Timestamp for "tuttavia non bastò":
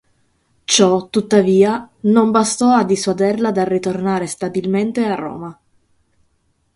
1.11-2.71